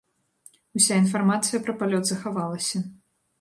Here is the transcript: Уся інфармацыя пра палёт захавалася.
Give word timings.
Уся 0.79 0.97
інфармацыя 1.01 1.59
пра 1.67 1.75
палёт 1.83 2.03
захавалася. 2.11 2.83